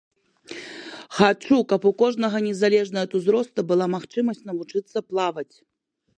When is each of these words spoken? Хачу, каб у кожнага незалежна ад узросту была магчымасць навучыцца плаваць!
Хачу, 1.17 1.59
каб 1.73 1.81
у 1.89 1.91
кожнага 2.01 2.37
незалежна 2.47 2.99
ад 3.09 3.15
узросту 3.21 3.59
была 3.75 3.85
магчымасць 3.95 4.43
навучыцца 4.51 4.97
плаваць! 5.13 5.49